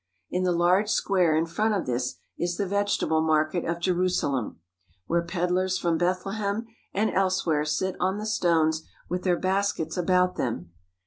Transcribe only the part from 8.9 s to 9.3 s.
with